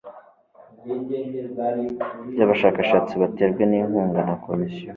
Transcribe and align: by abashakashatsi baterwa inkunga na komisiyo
by 2.33 2.39
abashakashatsi 2.45 3.13
baterwa 3.21 3.61
inkunga 3.79 4.19
na 4.27 4.35
komisiyo 4.45 4.89